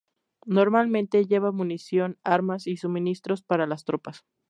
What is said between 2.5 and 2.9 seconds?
y